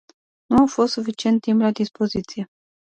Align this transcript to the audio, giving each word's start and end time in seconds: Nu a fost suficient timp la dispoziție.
Nu 0.47 0.61
a 0.61 0.65
fost 0.65 0.93
suficient 0.93 1.41
timp 1.41 1.59
la 1.61 1.71
dispoziție. 1.71 2.47